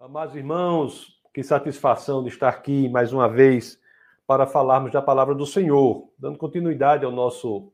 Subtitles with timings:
[0.00, 3.80] Amados irmãos, que satisfação de estar aqui mais uma vez
[4.28, 7.72] para falarmos da palavra do Senhor, dando continuidade ao nosso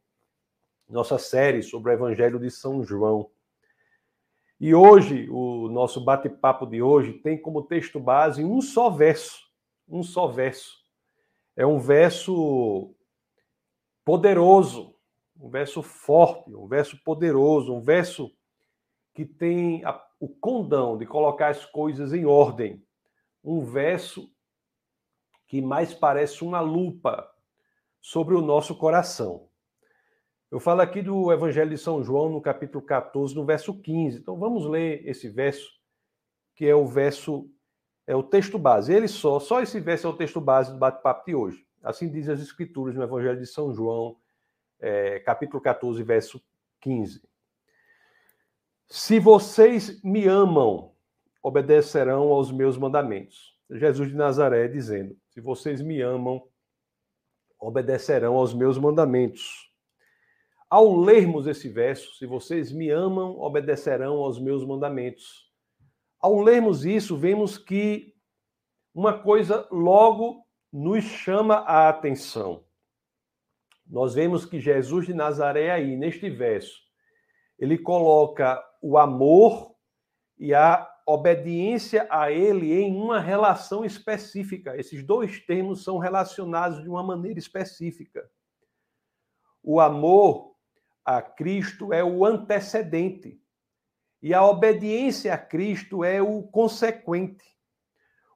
[0.89, 3.31] nossa série sobre o Evangelho de São João.
[4.59, 9.41] E hoje, o nosso bate-papo de hoje tem como texto base um só verso,
[9.87, 10.83] um só verso.
[11.55, 12.95] É um verso
[14.03, 14.95] poderoso,
[15.39, 18.35] um verso forte, um verso poderoso, um verso
[19.13, 19.93] que tem a
[20.25, 22.83] o condão de colocar as coisas em ordem.
[23.45, 24.33] Um verso
[25.47, 27.31] que mais parece uma lupa
[28.01, 29.51] sobre o nosso coração.
[30.51, 34.19] Eu falo aqui do Evangelho de São João, no capítulo 14, no verso 15.
[34.19, 35.71] Então vamos ler esse verso,
[36.55, 37.51] que é o verso,
[38.07, 38.95] é o texto base.
[38.95, 41.67] Ele só, só esse verso é o texto base do bate-papo de hoje.
[41.83, 44.17] Assim diz as Escrituras no Evangelho de São João,
[44.81, 46.43] é, capítulo 14, verso
[46.81, 47.21] 15.
[48.97, 50.95] Se vocês me amam,
[51.43, 53.59] obedecerão aos meus mandamentos.
[53.69, 56.41] Jesus de Nazaré dizendo: Se vocês me amam,
[57.59, 59.69] obedecerão aos meus mandamentos.
[60.71, 65.51] Ao lermos esse verso, se vocês me amam, obedecerão aos meus mandamentos.
[66.21, 68.15] Ao lermos isso, vemos que
[68.95, 72.65] uma coisa logo nos chama a atenção.
[73.85, 76.85] Nós vemos que Jesus de Nazaré aí, neste verso,
[77.59, 79.75] ele coloca o amor
[80.37, 84.77] e a obediência a ele em uma relação específica.
[84.77, 88.31] Esses dois termos são relacionados de uma maneira específica.
[89.63, 90.55] O amor
[91.03, 93.41] a Cristo é o antecedente
[94.21, 97.57] e a obediência a Cristo é o consequente.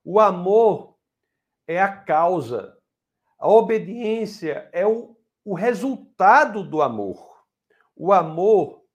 [0.03, 0.97] O amor
[1.67, 2.75] é a causa,
[3.39, 7.45] a obediência é o, o resultado do amor.
[7.95, 8.88] O amor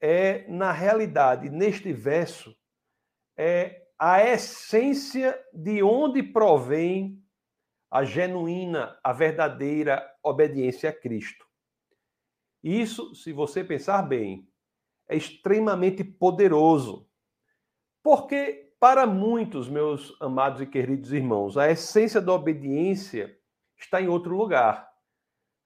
[0.00, 2.56] é, na realidade, neste verso,
[3.36, 7.22] é a essência de onde provém
[7.90, 11.44] a genuína, a verdadeira obediência a Cristo.
[12.62, 14.48] Isso, se você pensar bem,
[15.08, 17.08] é extremamente poderoso.
[18.02, 23.36] Porque, para muitos, meus amados e queridos irmãos, a essência da obediência
[23.76, 24.88] está em outro lugar.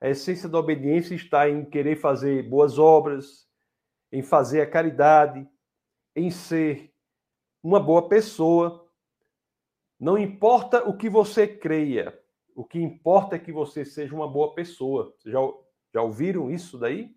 [0.00, 3.43] A essência da obediência está em querer fazer boas obras,
[4.14, 5.44] em fazer a caridade,
[6.14, 6.94] em ser
[7.60, 8.88] uma boa pessoa.
[9.98, 12.16] Não importa o que você creia,
[12.54, 15.12] o que importa é que você seja uma boa pessoa.
[15.26, 15.40] já,
[15.92, 17.12] já ouviram isso daí?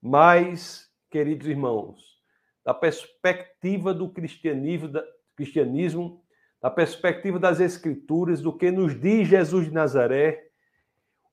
[0.00, 2.22] Mas, queridos irmãos,
[2.64, 5.04] da perspectiva do cristianismo, da,
[5.36, 6.24] cristianismo,
[6.58, 10.48] da perspectiva das Escrituras, do que nos diz Jesus de Nazaré,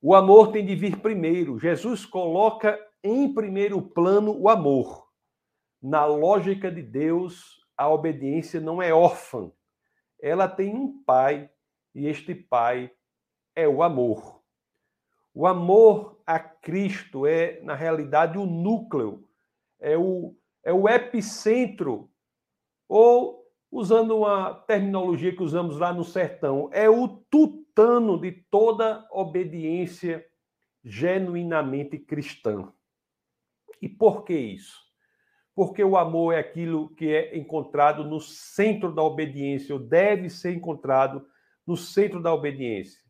[0.02, 1.58] o amor tem de vir primeiro.
[1.58, 5.06] Jesus coloca em primeiro plano o amor.
[5.82, 9.50] Na lógica de Deus, a obediência não é órfã.
[10.20, 11.50] Ela tem um pai
[11.94, 12.90] e este pai
[13.54, 14.42] é o amor.
[15.34, 19.28] O amor a Cristo é, na realidade, o núcleo,
[19.78, 20.34] é o,
[20.64, 22.10] é o epicentro,
[22.88, 30.26] ou, usando uma terminologia que usamos lá no sertão, é o tutano de toda obediência
[30.82, 32.72] genuinamente cristã.
[33.80, 34.76] E por que isso?
[35.54, 40.52] Porque o amor é aquilo que é encontrado no centro da obediência, ou deve ser
[40.52, 41.26] encontrado
[41.66, 43.00] no centro da obediência.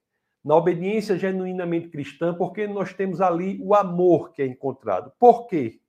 [0.44, 5.12] Na obediência genuinamente cristã, porque nós temos ali o amor que é encontrado.
[5.18, 5.80] Por quê?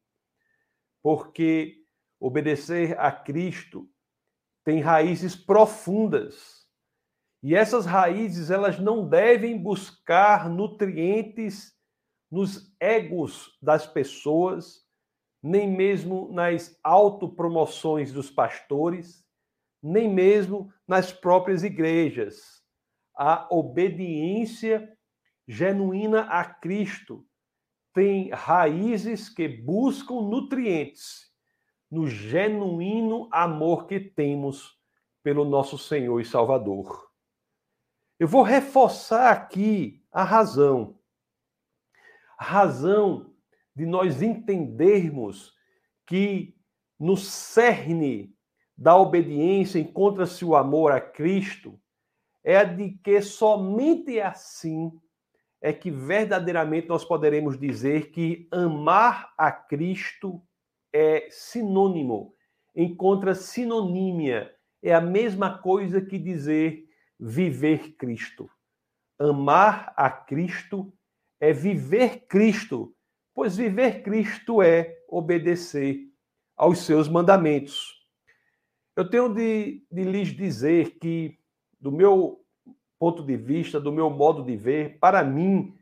[1.03, 1.83] Porque
[2.19, 3.87] obedecer a Cristo
[4.63, 6.65] tem raízes profundas.
[7.43, 11.76] E essas raízes, elas não devem buscar nutrientes
[12.29, 14.85] nos egos das pessoas,
[15.41, 19.25] nem mesmo nas autopromoções dos pastores,
[19.81, 22.61] nem mesmo nas próprias igrejas.
[23.15, 24.95] A obediência
[25.47, 27.25] genuína a Cristo
[27.93, 31.31] tem raízes que buscam nutrientes
[31.89, 34.77] no genuíno amor que temos
[35.23, 37.07] pelo nosso Senhor e Salvador.
[38.19, 40.96] Eu vou reforçar aqui a razão
[42.37, 43.33] razão
[43.75, 45.53] de nós entendermos
[46.05, 46.55] que
[46.99, 48.33] no cerne
[48.77, 51.79] da obediência encontra-se o amor a Cristo,
[52.43, 54.91] é a de que somente assim
[55.61, 60.41] é que verdadeiramente nós poderemos dizer que amar a Cristo
[60.93, 62.33] é sinônimo,
[62.75, 66.87] encontra sinonímia, é a mesma coisa que dizer
[67.19, 68.49] viver Cristo.
[69.19, 70.93] Amar a Cristo
[71.39, 72.93] é viver Cristo,
[73.33, 76.07] pois viver Cristo é obedecer
[76.55, 77.97] aos seus mandamentos.
[78.95, 81.37] Eu tenho de, de lhes dizer que,
[81.79, 82.43] do meu
[82.97, 85.75] ponto de vista, do meu modo de ver, para mim,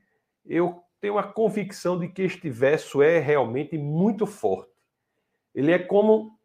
[0.45, 4.71] eu tenho a convicção de que este verso é realmente muito forte.
[5.53, 6.37] Ele é como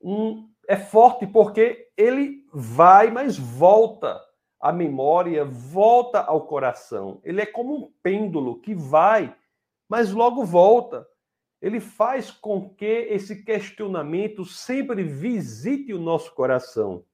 [0.00, 0.48] um.
[0.68, 4.20] É forte porque ele vai, mas volta
[4.60, 7.20] à memória, volta ao coração.
[7.22, 9.34] Ele é como um pêndulo que vai,
[9.88, 11.06] mas logo volta.
[11.60, 17.04] Ele faz com que esse questionamento sempre visite o nosso coração.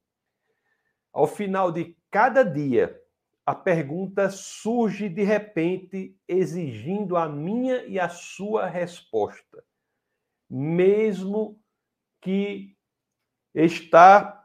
[1.12, 3.00] Ao final de cada dia,
[3.44, 9.64] a pergunta surge de repente, exigindo a minha e a sua resposta,
[10.48, 11.60] mesmo
[12.20, 12.76] que
[13.54, 14.41] está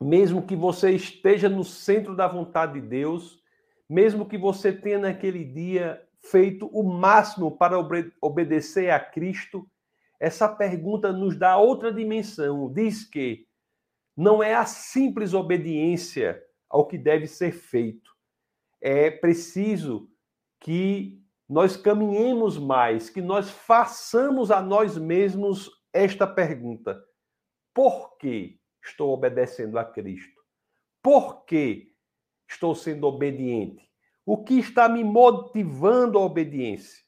[0.00, 3.42] mesmo que você esteja no centro da vontade de Deus,
[3.88, 7.78] mesmo que você tenha naquele dia feito o máximo para
[8.20, 9.68] obedecer a Cristo,
[10.20, 12.72] essa pergunta nos dá outra dimensão.
[12.72, 13.46] Diz que
[14.16, 18.10] não é a simples obediência ao que deve ser feito.
[18.80, 20.10] É preciso
[20.60, 27.02] que nós caminhemos mais, que nós façamos a nós mesmos esta pergunta:
[27.72, 28.57] por que
[28.88, 30.40] estou obedecendo a Cristo?
[31.02, 31.92] Por que
[32.48, 33.88] estou sendo obediente?
[34.24, 37.02] O que está me motivando à obediência?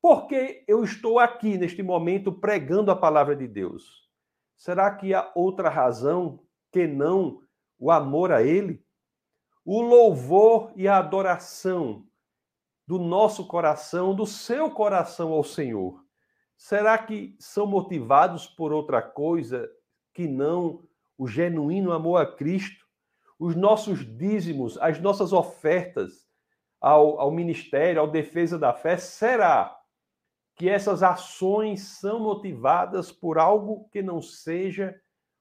[0.00, 4.08] Por que eu estou aqui neste momento pregando a palavra de Deus?
[4.56, 6.42] Será que há outra razão
[6.72, 7.40] que não
[7.78, 8.84] o amor a Ele?
[9.70, 12.06] o louvor e a adoração
[12.86, 16.02] do nosso coração, do seu coração ao Senhor?
[16.56, 19.70] Será que são motivados por outra coisa
[20.14, 20.87] que não
[21.18, 22.86] o genuíno amor a Cristo?
[23.38, 26.26] Os nossos dízimos, as nossas ofertas
[26.80, 29.76] ao, ao ministério, ao defesa da fé, será
[30.54, 34.98] que essas ações são motivadas por algo que não seja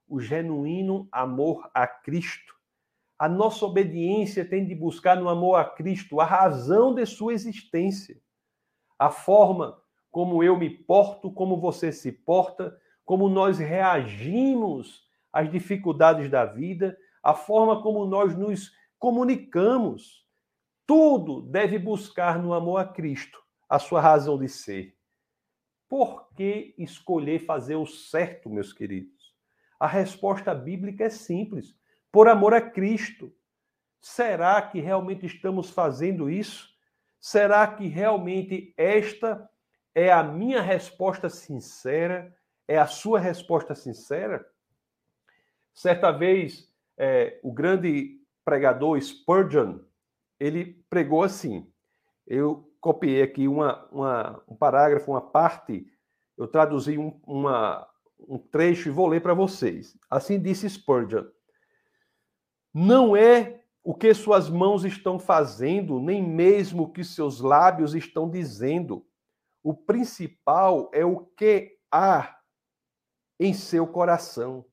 [0.07, 2.55] o genuíno amor a Cristo?
[3.17, 8.21] A nossa obediência tem de buscar no amor a Cristo a razão de sua existência,
[8.97, 9.81] a forma
[10.11, 16.97] como eu me porto, como você se porta, como nós reagimos às dificuldades da vida,
[17.21, 20.25] a forma como nós nos comunicamos.
[20.85, 24.95] Tudo deve buscar no amor a Cristo a sua razão de ser.
[25.89, 29.35] Por que escolher fazer o certo, meus queridos?
[29.79, 31.75] A resposta bíblica é simples
[32.11, 33.33] por amor a Cristo.
[34.01, 36.69] Será que realmente estamos fazendo isso?
[37.19, 39.49] Será que realmente esta
[39.93, 42.35] é a minha resposta sincera?
[42.67, 44.45] É a sua resposta sincera?
[45.77, 49.77] Certa vez, é, o grande pregador Spurgeon,
[50.39, 51.71] ele pregou assim.
[52.25, 55.85] Eu copiei aqui uma, uma, um parágrafo, uma parte,
[56.35, 57.87] eu traduzi um, uma,
[58.27, 59.95] um trecho e vou ler para vocês.
[60.09, 61.25] Assim disse Spurgeon:
[62.73, 68.27] não é o que suas mãos estão fazendo, nem mesmo o que seus lábios estão
[68.27, 69.05] dizendo.
[69.61, 72.35] O principal é o que há
[73.39, 74.65] em seu coração,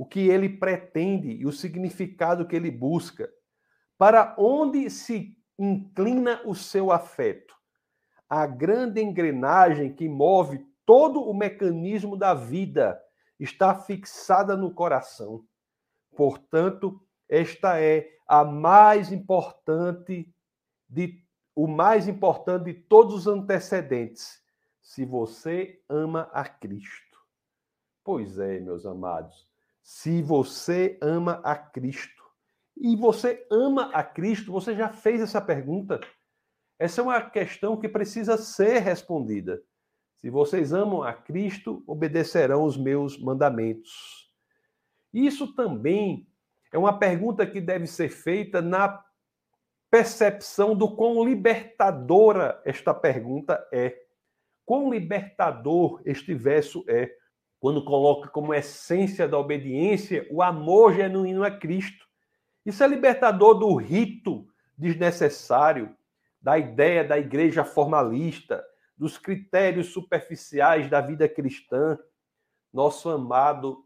[0.00, 3.30] o que ele pretende e o significado que ele busca.
[3.98, 7.54] Para onde se inclina o seu afeto?
[8.26, 12.98] A grande engrenagem que move todo o mecanismo da vida
[13.38, 15.44] está fixada no coração.
[16.16, 16.98] Portanto,
[17.28, 20.34] esta é a mais importante
[20.88, 21.22] de
[21.54, 24.42] o mais importante de todos os antecedentes.
[24.80, 27.18] Se você ama a Cristo.
[28.02, 29.49] Pois é, meus amados.
[29.92, 32.22] Se você ama a Cristo
[32.76, 35.98] e você ama a Cristo, você já fez essa pergunta?
[36.78, 39.60] Essa é uma questão que precisa ser respondida.
[40.14, 44.32] Se vocês amam a Cristo, obedecerão os meus mandamentos.
[45.12, 46.24] Isso também
[46.72, 49.04] é uma pergunta que deve ser feita na
[49.90, 54.00] percepção do quão libertadora esta pergunta é.
[54.64, 57.12] Quão libertador este verso é,
[57.60, 62.06] quando coloca como essência da obediência o amor genuíno a Cristo.
[62.64, 65.94] Isso é libertador do rito desnecessário,
[66.40, 68.64] da ideia da igreja formalista,
[68.96, 71.98] dos critérios superficiais da vida cristã.
[72.72, 73.84] Nosso amado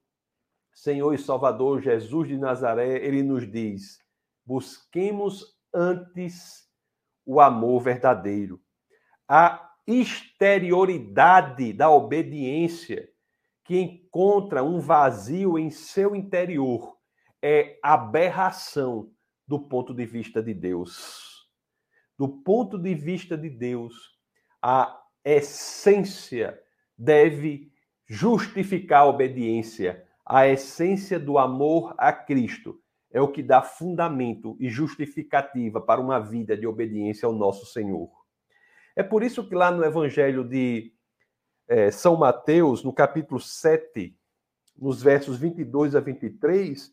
[0.73, 3.99] Senhor e Salvador Jesus de Nazaré, ele nos diz:
[4.45, 6.69] busquemos antes
[7.27, 8.61] o amor verdadeiro.
[9.27, 13.09] A exterioridade da obediência
[13.65, 16.97] que encontra um vazio em seu interior
[17.43, 19.11] é aberração
[19.47, 21.49] do ponto de vista de Deus.
[22.17, 24.19] Do ponto de vista de Deus,
[24.63, 26.59] a essência
[26.97, 27.73] deve
[28.07, 32.81] justificar a obediência A essência do amor a Cristo
[33.13, 38.11] é o que dá fundamento e justificativa para uma vida de obediência ao nosso Senhor.
[38.97, 40.95] É por isso que lá no Evangelho de
[41.69, 44.17] é, São Mateus, no capítulo 7,
[44.77, 46.93] nos versos 22 a 23,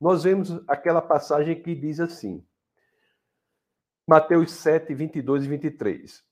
[0.00, 2.44] nós vemos aquela passagem que diz assim:
[4.06, 6.22] Mateus 7, 22 e 23.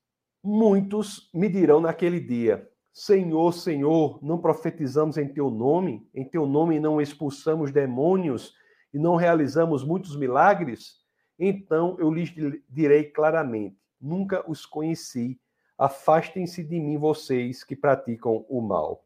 [0.45, 6.07] Muitos me dirão naquele dia: Senhor, Senhor, não profetizamos em teu nome?
[6.15, 8.55] Em teu nome não expulsamos demônios
[8.93, 11.01] e não realizamos muitos milagres?
[11.39, 12.31] Então eu lhes
[12.69, 15.41] direi claramente: Nunca os conheci.
[15.83, 19.05] Afastem-se de mim, vocês que praticam o mal.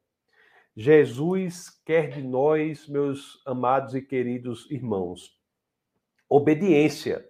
[0.77, 5.41] Jesus quer de nós, meus amados e queridos irmãos,
[6.29, 7.27] obediência,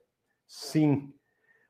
[0.48, 1.14] sim,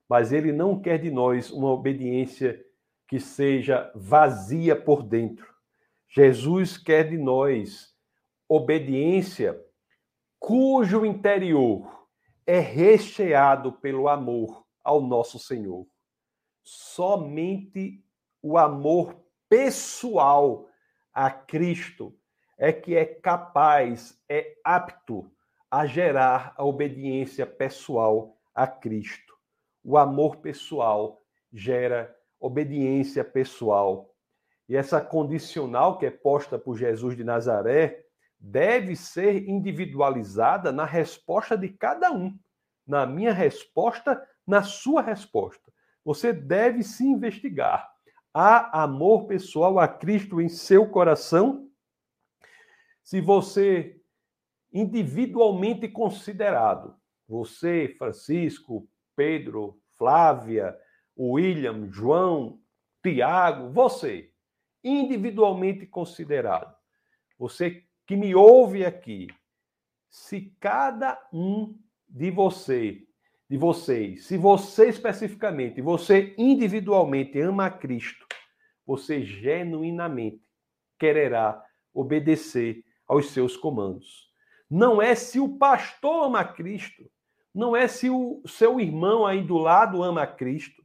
[0.08, 2.64] mas ele não quer de nós uma obediência
[3.06, 5.46] que seja vazia por dentro.
[6.08, 7.94] Jesus quer de nós
[8.48, 9.62] obediência
[10.38, 12.08] cujo interior
[12.46, 15.86] é recheado pelo amor ao nosso Senhor.
[16.68, 18.04] Somente
[18.42, 19.14] o amor
[19.48, 20.68] pessoal
[21.14, 22.12] a Cristo
[22.58, 25.30] é que é capaz, é apto
[25.70, 29.32] a gerar a obediência pessoal a Cristo.
[29.84, 34.12] O amor pessoal gera obediência pessoal.
[34.68, 38.04] E essa condicional que é posta por Jesus de Nazaré
[38.40, 42.36] deve ser individualizada na resposta de cada um.
[42.84, 45.75] Na minha resposta, na sua resposta.
[46.06, 47.92] Você deve se investigar
[48.32, 51.68] há amor pessoal a Cristo em seu coração?
[53.02, 54.00] Se você
[54.72, 56.96] individualmente considerado,
[57.26, 60.78] você, Francisco, Pedro, Flávia,
[61.18, 62.60] William, João,
[63.02, 64.30] Tiago, você,
[64.84, 66.72] individualmente considerado,
[67.36, 69.26] você que me ouve aqui,
[70.08, 71.76] se cada um
[72.08, 73.05] de você
[73.48, 78.26] de vocês, se você especificamente, você individualmente ama a Cristo,
[78.84, 80.42] você genuinamente
[80.98, 81.62] quererá
[81.94, 84.30] obedecer aos seus comandos.
[84.68, 87.08] Não é se o pastor ama Cristo,
[87.54, 90.84] não é se o seu irmão aí do lado ama Cristo,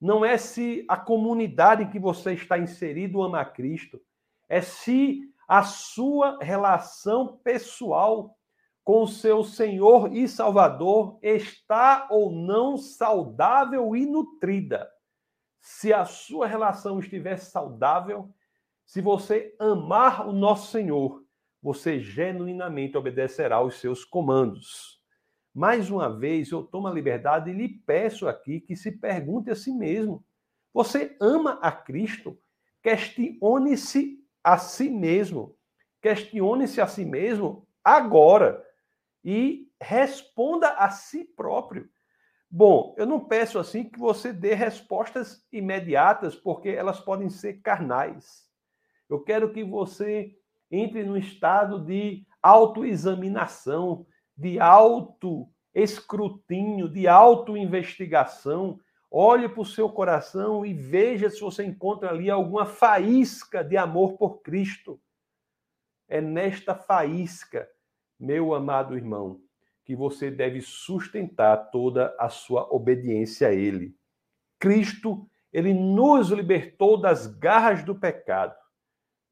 [0.00, 4.00] não é se a comunidade em que você está inserido ama Cristo,
[4.48, 8.37] é se a sua relação pessoal
[8.88, 14.90] com seu Senhor e Salvador está ou não saudável e nutrida.
[15.60, 18.32] Se a sua relação estiver saudável,
[18.86, 21.22] se você amar o nosso Senhor,
[21.62, 25.02] você genuinamente obedecerá aos seus comandos.
[25.54, 29.54] Mais uma vez, eu tomo a liberdade e lhe peço aqui que se pergunte a
[29.54, 30.24] si mesmo:
[30.72, 32.38] você ama a Cristo?
[32.82, 35.54] Questione-se a si mesmo.
[36.00, 38.66] Questione-se a si mesmo agora
[39.24, 41.88] e responda a si próprio.
[42.50, 48.48] Bom, eu não peço assim que você dê respostas imediatas, porque elas podem ser carnais.
[49.08, 50.34] Eu quero que você
[50.70, 54.06] entre num estado de autoexaminação,
[54.36, 58.78] de auto-escrutínio, de auto-investigação.
[59.10, 64.16] Olhe para o seu coração e veja se você encontra ali alguma faísca de amor
[64.18, 65.00] por Cristo.
[66.06, 67.66] É nesta faísca
[68.18, 69.40] meu amado irmão,
[69.84, 73.96] que você deve sustentar toda a sua obediência a Ele.
[74.58, 78.54] Cristo, ele nos libertou das garras do pecado.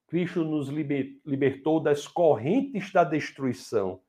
[0.07, 4.01] Cristo nos libertou das correntes da destruição.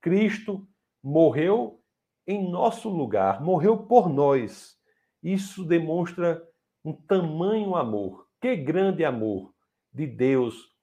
[0.00, 0.66] Cristo
[1.02, 1.80] morreu
[2.26, 4.76] em nosso lugar, morreu por nós.
[5.22, 6.42] Isso demonstra
[6.84, 8.28] um tamanho amor.
[8.40, 9.54] Que grande amor
[9.92, 10.74] de Deus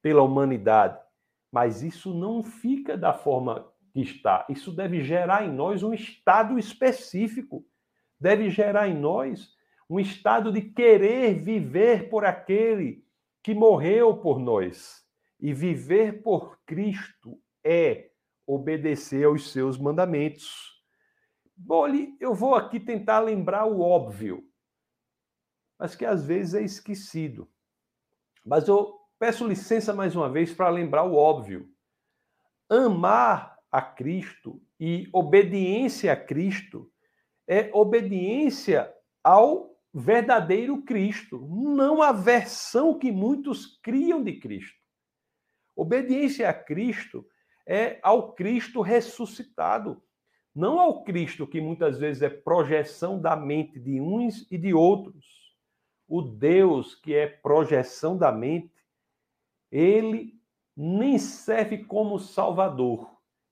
[0.00, 0.98] pela humanidade
[1.50, 4.46] mas isso não fica da forma que está.
[4.48, 7.66] Isso deve gerar em nós um estado específico.
[8.18, 9.54] Deve gerar em nós
[9.88, 13.04] um estado de querer viver por aquele
[13.42, 15.04] que morreu por nós.
[15.40, 18.10] E viver por Cristo é
[18.46, 20.80] obedecer aos seus mandamentos.
[21.56, 21.86] Bom,
[22.20, 24.44] eu vou aqui tentar lembrar o óbvio,
[25.78, 27.50] mas que às vezes é esquecido.
[28.44, 31.68] Mas eu Peço licença mais uma vez para lembrar o óbvio.
[32.70, 36.90] Amar a Cristo e obediência a Cristo
[37.46, 38.90] é obediência
[39.22, 44.80] ao verdadeiro Cristo, não a versão que muitos criam de Cristo.
[45.76, 47.28] Obediência a Cristo
[47.66, 50.02] é ao Cristo ressuscitado,
[50.54, 55.26] não ao Cristo que muitas vezes é projeção da mente de uns e de outros.
[56.08, 58.79] O Deus que é projeção da mente
[59.70, 60.34] ele
[60.76, 63.10] nem serve como Salvador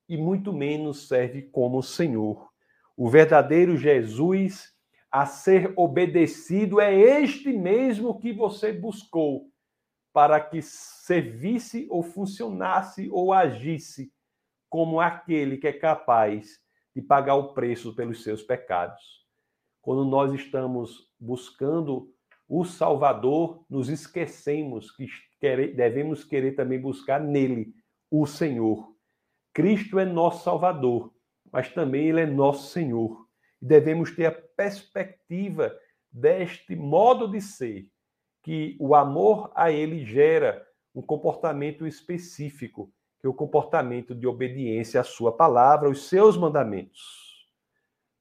[0.09, 2.49] e muito menos serve como Senhor.
[2.97, 4.75] O verdadeiro Jesus
[5.11, 9.51] a ser obedecido é este mesmo que você buscou
[10.13, 14.13] para que servisse ou funcionasse ou agisse
[14.69, 16.61] como aquele que é capaz
[16.95, 19.27] de pagar o preço pelos seus pecados.
[19.81, 22.13] Quando nós estamos buscando
[22.49, 25.07] o Salvador, nos esquecemos que
[25.75, 27.75] devemos querer também buscar nele
[28.11, 28.97] o Senhor.
[29.53, 31.13] Cristo é nosso Salvador,
[31.53, 33.29] mas também ele é nosso Senhor.
[33.61, 35.77] Devemos ter a perspectiva
[36.11, 37.91] deste modo de ser,
[38.43, 42.91] que o amor a ele gera um comportamento específico,
[43.21, 47.47] que é o comportamento de obediência à sua palavra, aos seus mandamentos.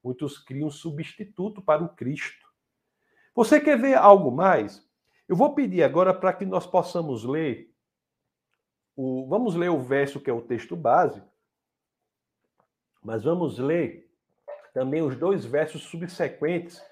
[0.02, 2.47] Muitos criam um substituto para o Cristo.
[3.38, 4.84] Você quer ver algo mais?
[5.28, 7.72] Eu vou pedir agora para que nós possamos ler
[8.96, 11.22] o, vamos ler o verso que é o texto base,
[13.00, 14.10] mas vamos ler
[14.74, 16.82] também os dois versos subsequentes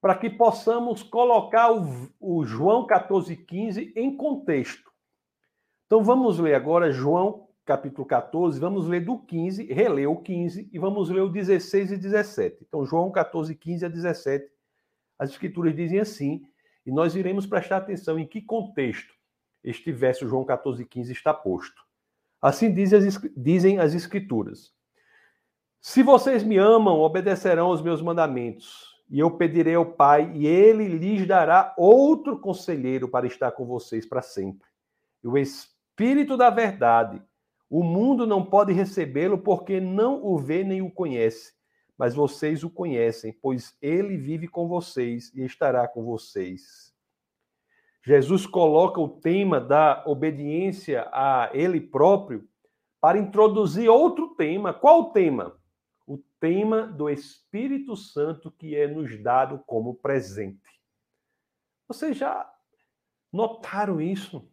[0.00, 4.90] para que possamos colocar o, o João 14,15 em contexto.
[5.86, 10.78] Então vamos ler agora João capítulo 14, vamos ler do 15, reler o 15 e
[10.80, 12.64] vamos ler o 16 e 17.
[12.66, 14.53] Então João 14, 15 a 17.
[15.18, 16.42] As escrituras dizem assim,
[16.84, 19.14] e nós iremos prestar atenção em que contexto
[19.62, 21.82] este verso João 14, 15 está posto.
[22.40, 24.70] Assim dizem as, escrituras.
[25.80, 30.88] Se vocês me amam, obedecerão aos meus mandamentos e eu pedirei ao Pai, e ele
[30.88, 34.66] lhes dará outro conselheiro para estar com vocês para sempre.
[35.22, 37.22] E o Espírito da Verdade,
[37.68, 41.53] o mundo não pode recebê-lo porque não o vê nem o conhece,
[41.96, 46.92] mas vocês o conhecem, pois ele vive com vocês e estará com vocês.
[48.04, 52.46] Jesus coloca o tema da obediência a ele próprio
[53.00, 54.74] para introduzir outro tema.
[54.74, 55.56] Qual o tema?
[56.06, 60.80] o tema do Espírito Santo que é nos dado como presente.
[61.88, 62.50] Vocês já
[63.32, 64.48] notaram isso?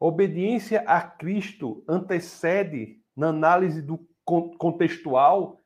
[0.00, 5.57] Obediência a Cristo antecede, na análise do contextual,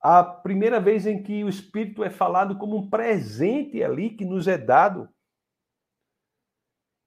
[0.00, 4.46] a primeira vez em que o Espírito é falado como um presente ali que nos
[4.46, 5.08] é dado.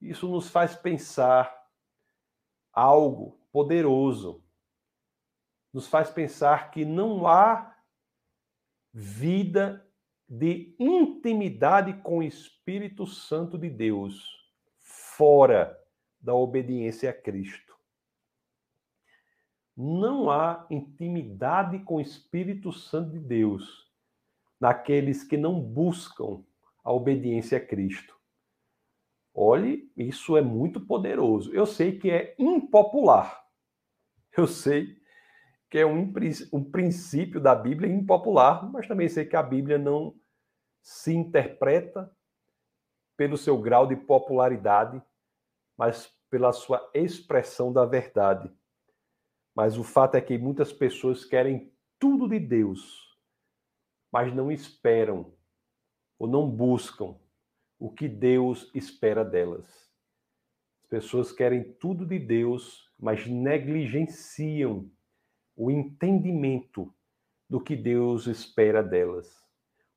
[0.00, 1.54] Isso nos faz pensar
[2.72, 4.42] algo poderoso
[5.72, 7.74] nos faz pensar que não há
[8.92, 9.86] vida
[10.28, 14.30] de intimidade com o Espírito Santo de Deus
[14.78, 15.78] fora
[16.20, 17.71] da obediência a Cristo.
[19.84, 23.90] Não há intimidade com o Espírito Santo de Deus
[24.60, 26.44] naqueles que não buscam
[26.84, 28.16] a obediência a Cristo.
[29.34, 31.52] Olhe, isso é muito poderoso.
[31.52, 33.44] Eu sei que é impopular.
[34.38, 34.96] Eu sei
[35.68, 36.12] que é um,
[36.52, 40.14] um princípio da Bíblia impopular, mas também sei que a Bíblia não
[40.80, 42.08] se interpreta
[43.16, 45.02] pelo seu grau de popularidade,
[45.76, 48.48] mas pela sua expressão da verdade.
[49.54, 53.16] Mas o fato é que muitas pessoas querem tudo de Deus,
[54.10, 55.32] mas não esperam
[56.18, 57.16] ou não buscam
[57.78, 59.90] o que Deus espera delas.
[60.82, 64.90] As pessoas querem tudo de Deus, mas negligenciam
[65.56, 66.92] o entendimento
[67.48, 69.44] do que Deus espera delas,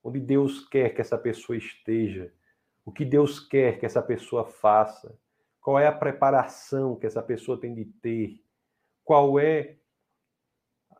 [0.02, 2.32] onde Deus quer que essa pessoa esteja,
[2.84, 5.18] o que Deus quer que essa pessoa faça,
[5.60, 8.45] qual é a preparação que essa pessoa tem de ter,
[9.06, 9.76] qual é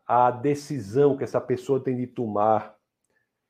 [0.06, 2.76] a decisão que essa pessoa tem de tomar.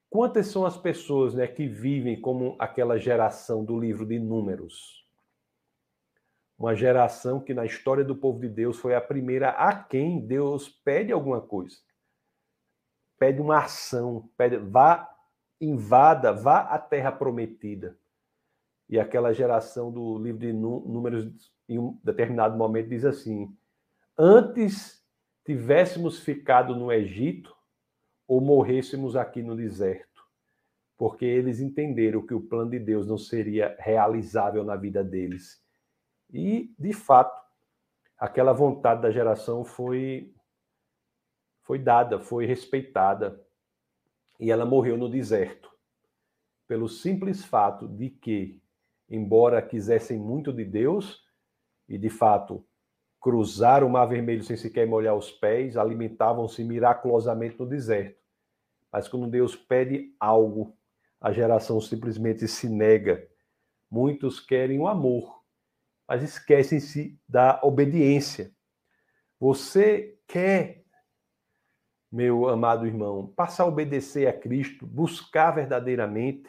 [0.08, 5.06] Quantas são as pessoas né, que vivem como aquela geração do livro de Números?
[6.58, 10.70] Uma geração que na história do povo de Deus foi a primeira a quem Deus
[10.70, 11.76] pede alguma coisa.
[13.18, 15.06] Pede uma ação, pede, vá,
[15.60, 17.98] invada, vá à terra prometida.
[18.88, 23.54] E aquela geração do livro de Números, em um determinado momento, diz assim:
[24.18, 25.04] Antes
[25.44, 27.54] tivéssemos ficado no Egito
[28.26, 30.24] ou morrêssemos aqui no deserto.
[30.96, 35.64] Porque eles entenderam que o plano de Deus não seria realizável na vida deles
[36.32, 37.40] e, de fato,
[38.18, 40.32] aquela vontade da geração foi
[41.62, 43.44] foi dada, foi respeitada.
[44.38, 45.68] E ela morreu no deserto.
[46.68, 48.62] Pelo simples fato de que,
[49.08, 51.24] embora quisessem muito de Deus,
[51.88, 52.64] e de fato
[53.26, 58.22] cruzaram o Mar Vermelho sem sequer molhar os pés, alimentavam-se miraculosamente no deserto.
[58.92, 60.78] Mas quando Deus pede algo,
[61.20, 63.28] a geração simplesmente se nega.
[63.90, 65.42] Muitos querem o amor,
[66.06, 68.54] mas esquecem-se da obediência.
[69.40, 70.84] Você quer,
[72.12, 76.48] meu amado irmão, passar a obedecer a Cristo, buscar verdadeiramente.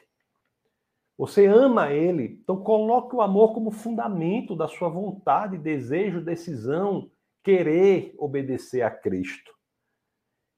[1.18, 7.10] Você ama Ele, então coloque o amor como fundamento da sua vontade, desejo, decisão,
[7.44, 9.52] querer obedecer a Cristo.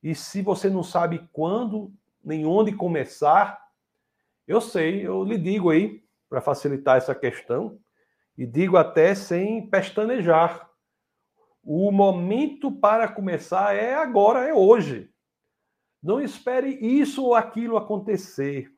[0.04, 1.94] E se você não sabe quando
[2.24, 3.60] nem onde começar,
[4.46, 7.80] eu sei, eu lhe digo aí, para facilitar essa questão,
[8.38, 10.70] e digo até sem pestanejar.
[11.64, 15.10] O momento para começar é agora, é hoje.
[16.02, 18.74] Não espere isso ou aquilo acontecer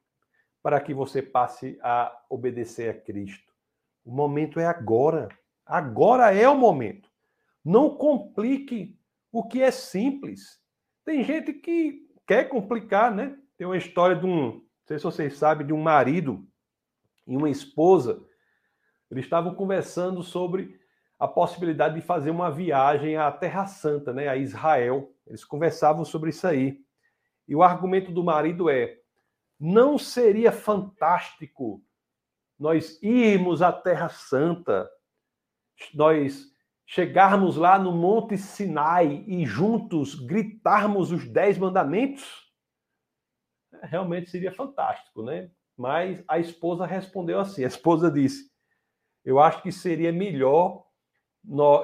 [0.62, 3.52] para que você passe a obedecer a Cristo.
[4.06, 5.30] O momento é agora.
[5.66, 7.10] Agora é o momento.
[7.64, 9.00] Não complique
[9.32, 10.60] o que é simples.
[11.06, 13.38] Tem gente que quer complicar, né?
[13.58, 16.48] Tem uma história de um, não sei se vocês sabem, de um marido
[17.28, 18.24] e uma esposa.
[19.10, 20.80] Eles estavam conversando sobre
[21.20, 25.14] a possibilidade de fazer uma viagem à Terra Santa, né, a Israel.
[25.28, 26.80] Eles conversavam sobre isso aí.
[27.48, 29.01] E o argumento do marido é:
[29.62, 31.86] não seria fantástico
[32.58, 34.90] nós irmos à Terra Santa,
[35.94, 36.52] nós
[36.86, 42.52] chegarmos lá no Monte Sinai e juntos gritarmos os dez mandamentos?
[43.84, 45.52] Realmente seria fantástico, né?
[45.78, 48.52] Mas a esposa respondeu assim: a esposa disse,
[49.24, 50.88] eu acho que seria melhor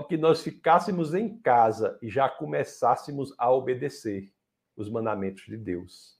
[0.07, 4.33] que nós ficássemos em casa e já começássemos a obedecer
[4.75, 6.16] os mandamentos de Deus.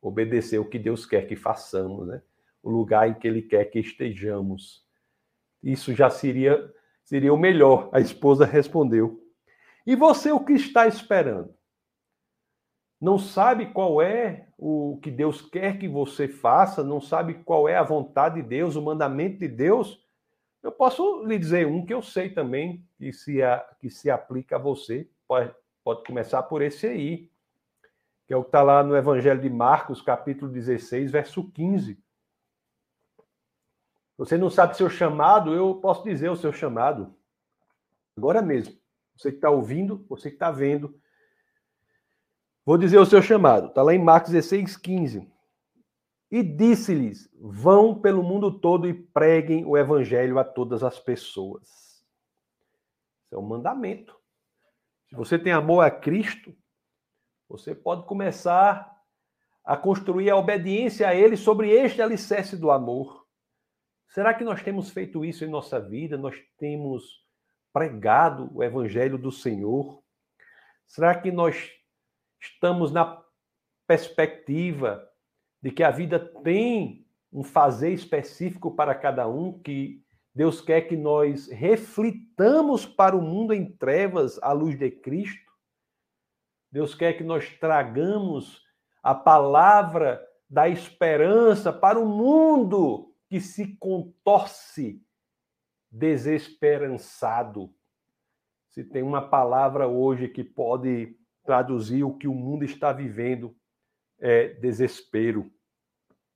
[0.00, 2.22] Obedecer o que Deus quer que façamos, né?
[2.62, 4.86] O lugar em que Ele quer que estejamos.
[5.62, 6.72] Isso já seria
[7.08, 7.88] Seria o melhor.
[7.90, 9.18] A esposa respondeu.
[9.86, 11.54] E você o que está esperando?
[13.00, 16.84] Não sabe qual é o que Deus quer que você faça?
[16.84, 20.04] Não sabe qual é a vontade de Deus, o mandamento de Deus?
[20.62, 24.56] Eu posso lhe dizer um que eu sei também, que se, a, que se aplica
[24.56, 25.08] a você.
[25.26, 25.50] Pode,
[25.82, 27.30] pode começar por esse aí,
[28.28, 31.98] que é o que está lá no Evangelho de Marcos, capítulo 16, verso 15.
[34.18, 37.16] Você não sabe seu chamado, eu posso dizer o seu chamado.
[38.14, 38.78] Agora mesmo.
[39.16, 41.00] Você que está ouvindo, você que está vendo.
[42.66, 43.68] Vou dizer o seu chamado.
[43.68, 45.32] Está lá em Marcos 16, 15.
[46.30, 51.66] E disse-lhes: Vão pelo mundo todo e preguem o evangelho a todas as pessoas.
[53.24, 54.14] Isso é um mandamento.
[55.08, 56.54] Se você tem amor a Cristo,
[57.48, 58.96] você pode começar
[59.64, 63.26] a construir a obediência a Ele sobre este alicerce do amor.
[64.08, 66.16] Será que nós temos feito isso em nossa vida?
[66.16, 67.24] Nós temos
[67.72, 70.02] pregado o evangelho do Senhor?
[70.86, 71.70] Será que nós
[72.40, 73.22] estamos na
[73.86, 75.06] perspectiva
[75.62, 80.02] de que a vida tem um fazer específico para cada um, que
[80.34, 85.47] Deus quer que nós reflitamos para o mundo em trevas a luz de Cristo?
[86.70, 88.62] Deus quer que nós tragamos
[89.02, 95.02] a palavra da esperança para o mundo que se contorce
[95.90, 97.74] desesperançado.
[98.70, 103.56] Se tem uma palavra hoje que pode traduzir o que o mundo está vivendo,
[104.18, 105.50] é desespero.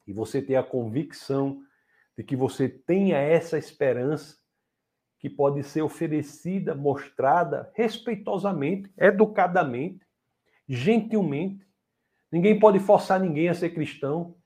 [0.07, 1.63] E você ter a convicção
[2.17, 4.37] de que você tenha essa esperança
[5.19, 10.05] que pode ser oferecida, mostrada respeitosamente, educadamente,
[10.69, 11.67] gentilmente.
[12.31, 14.37] Ninguém pode forçar ninguém a ser cristão.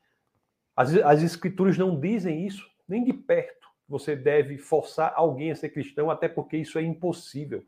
[0.75, 3.67] As, as escrituras não dizem isso, nem de perto.
[3.89, 7.65] Você deve forçar alguém a ser cristão, até porque isso é impossível.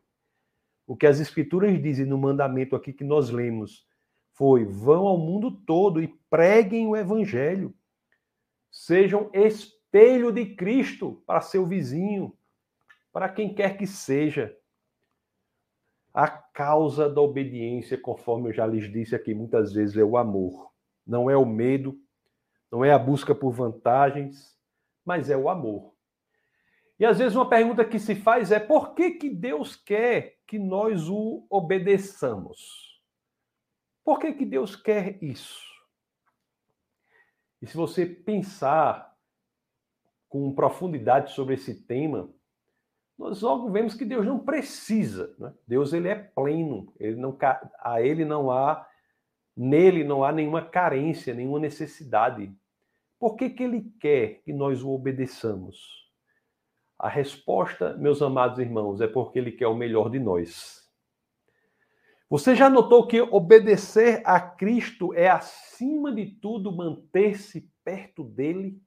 [0.86, 3.86] O que as escrituras dizem no mandamento aqui que nós lemos
[4.32, 7.74] foi: vão ao mundo todo e preguem o evangelho.
[8.70, 12.36] Sejam espelho de Cristo para seu vizinho,
[13.12, 14.56] para quem quer que seja.
[16.12, 20.72] A causa da obediência, conforme eu já lhes disse aqui muitas vezes, é o amor.
[21.06, 21.98] Não é o medo,
[22.70, 24.56] não é a busca por vantagens,
[25.04, 25.94] mas é o amor.
[26.98, 30.58] E às vezes uma pergunta que se faz é por que, que Deus quer que
[30.58, 33.00] nós o obedeçamos?
[34.04, 35.62] Por que, que Deus quer isso?
[37.60, 39.16] E se você pensar
[40.28, 42.28] com profundidade sobre esse tema,
[43.18, 45.34] nós logo vemos que Deus não precisa.
[45.38, 45.52] Né?
[45.66, 47.36] Deus ele é pleno, ele não,
[47.80, 48.86] a ele não há
[49.60, 52.54] Nele não há nenhuma carência, nenhuma necessidade.
[53.18, 56.08] Por que, que ele quer que nós o obedeçamos?
[56.96, 60.88] A resposta, meus amados irmãos, é porque ele quer o melhor de nós.
[62.30, 68.80] Você já notou que obedecer a Cristo é, acima de tudo, manter-se perto dele?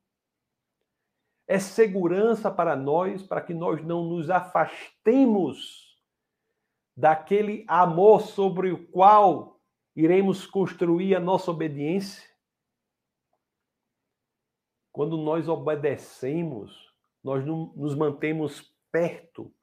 [1.51, 5.99] É segurança para nós, para que nós não nos afastemos
[6.95, 9.59] daquele amor sobre o qual
[9.93, 12.25] iremos construir a nossa obediência.
[14.93, 16.89] Quando nós obedecemos,
[17.21, 19.53] nós nos mantemos perto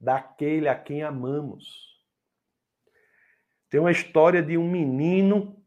[0.00, 2.02] daquele a quem amamos.
[3.68, 5.62] Tem uma história de um menino,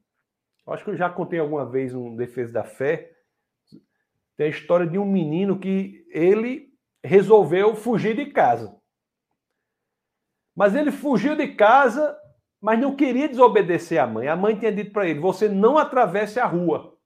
[0.65, 3.10] acho que eu já contei alguma vez um Defesa da Fé,
[4.41, 6.73] tem a história de um menino que ele
[7.03, 8.75] resolveu fugir de casa.
[10.55, 12.19] Mas ele fugiu de casa,
[12.59, 14.27] mas não queria desobedecer à mãe.
[14.27, 16.97] A mãe tinha dito para ele: você não atravesse a rua.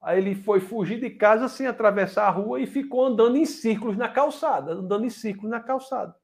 [0.00, 3.96] Aí ele foi fugir de casa sem atravessar a rua e ficou andando em círculos
[3.96, 6.14] na calçada, andando em círculos na calçada.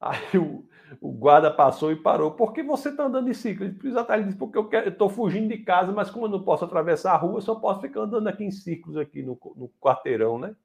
[0.00, 0.68] Aí o,
[1.00, 2.32] o guarda passou e parou.
[2.32, 3.66] Por que você está andando em ciclo?
[3.66, 7.16] Ele disse, porque eu estou fugindo de casa, mas como eu não posso atravessar a
[7.16, 10.56] rua, eu só posso ficar andando aqui em círculos aqui no, no quarteirão, né?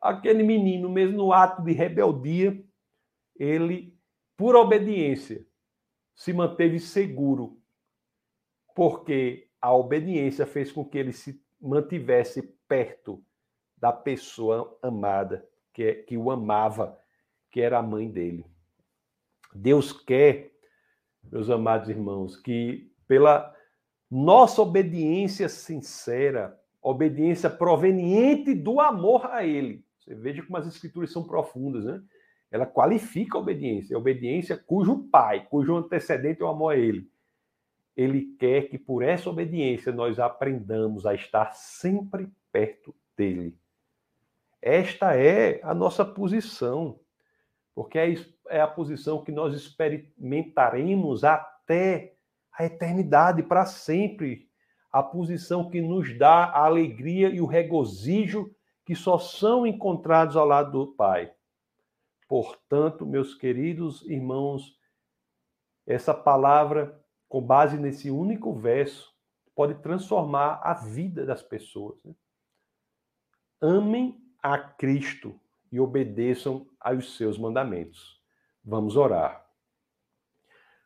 [0.00, 2.64] Aquele menino, mesmo no ato de rebeldia,
[3.36, 3.98] ele,
[4.36, 5.44] por obediência,
[6.14, 7.60] se manteve seguro,
[8.74, 13.22] porque a obediência fez com que ele se mantivesse perto
[13.76, 16.98] da pessoa amada, que, que o amava,
[17.50, 18.44] que era a mãe dele.
[19.54, 20.52] Deus quer,
[21.30, 23.54] meus amados irmãos, que pela
[24.10, 29.84] nossa obediência sincera, obediência proveniente do amor a Ele.
[29.98, 32.02] Você veja como as escrituras são profundas, né?
[32.50, 37.10] Ela qualifica a obediência, a obediência cujo pai, cujo antecedente é o amor a Ele.
[37.94, 43.58] Ele quer que por essa obediência nós aprendamos a estar sempre perto dele.
[44.62, 46.98] Esta é a nossa posição,
[47.78, 48.12] porque é
[48.48, 52.16] é a posição que nós experimentaremos até
[52.52, 54.50] a eternidade, para sempre.
[54.90, 58.52] A posição que nos dá a alegria e o regozijo
[58.84, 61.32] que só são encontrados ao lado do Pai.
[62.26, 64.76] Portanto, meus queridos irmãos,
[65.86, 69.14] essa palavra, com base nesse único verso,
[69.54, 72.02] pode transformar a vida das pessoas.
[72.02, 72.12] Né?
[73.60, 75.38] Amem a Cristo
[75.70, 78.20] e obedeçam aos seus mandamentos.
[78.64, 79.46] Vamos orar.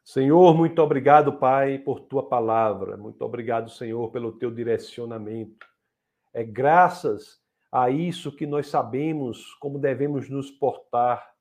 [0.05, 2.97] Senhor, muito obrigado, Pai, por tua palavra.
[2.97, 5.67] Muito obrigado, Senhor, pelo teu direcionamento.
[6.35, 7.41] É graças
[7.71, 11.33] a isso que nós sabemos como devemos nos portar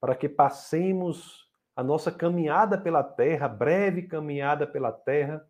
[0.00, 5.46] para que passemos a nossa caminhada pela terra, breve caminhada pela terra,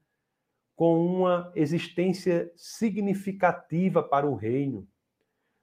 [0.77, 4.89] com uma existência significativa para o reino,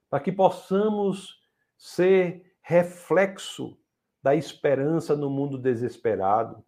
[0.08, 1.38] para que possamos
[1.78, 3.78] ser reflexo
[4.20, 6.62] da esperança no mundo desesperado.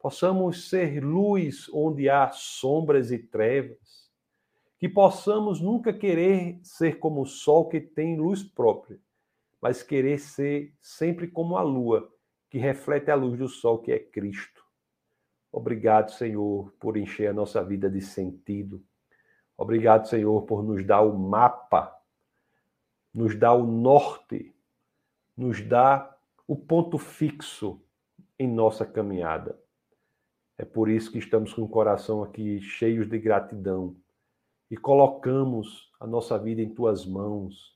[0.00, 4.10] Possamos ser luz onde há sombras e trevas.
[4.78, 8.98] Que possamos nunca querer ser como o sol que tem luz própria,
[9.60, 12.12] mas querer ser sempre como a lua,
[12.50, 14.62] que reflete a luz do sol, que é Cristo.
[15.50, 18.84] Obrigado, Senhor, por encher a nossa vida de sentido.
[19.56, 21.95] Obrigado, Senhor, por nos dar o mapa,
[23.16, 24.54] nos dar o norte,
[25.34, 27.82] nos dar o ponto fixo
[28.38, 29.58] em nossa caminhada.
[30.58, 33.96] É por isso que estamos com o coração aqui cheios de gratidão
[34.70, 37.74] e colocamos a nossa vida em tuas mãos,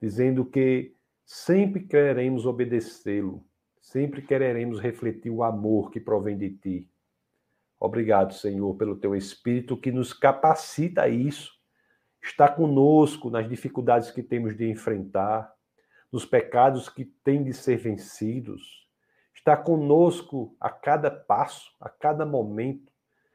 [0.00, 3.44] dizendo que sempre queremos obedecê-lo,
[3.80, 6.88] sempre queremos refletir o amor que provém de ti.
[7.80, 11.59] Obrigado, Senhor, pelo teu Espírito que nos capacita a isso.
[12.22, 15.52] Está conosco nas dificuldades que temos de enfrentar,
[16.12, 18.88] nos pecados que têm de ser vencidos,
[19.34, 22.92] está conosco a cada passo, a cada momento,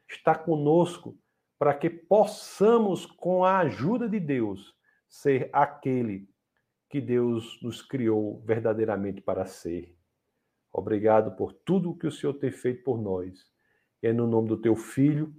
[0.08, 1.18] está conosco
[1.58, 4.76] para que possamos, com a ajuda de Deus,
[5.08, 6.28] ser aquele
[6.88, 9.96] que Deus nos criou verdadeiramente para ser.
[10.72, 13.50] Obrigado por tudo o que o Senhor tem feito por nós.
[14.02, 15.34] É no nome do teu filho,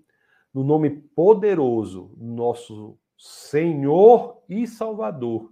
[0.53, 5.49] no nome poderoso, nosso Senhor e Salvador,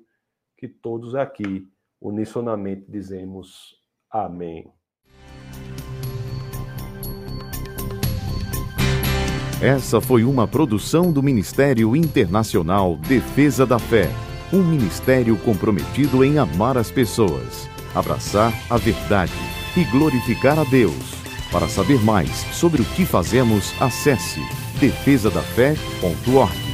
[0.58, 1.68] que todos aqui
[2.00, 3.76] unisonamente dizemos
[4.12, 4.72] amém.
[9.62, 14.10] Essa foi uma produção do Ministério Internacional Defesa da Fé,
[14.54, 19.34] um ministério comprometido em amar as pessoas, abraçar a verdade
[19.76, 21.16] e glorificar a Deus.
[21.52, 24.42] Para saber mais sobre o que fazemos, acesse
[24.80, 26.65] defesadafé.org.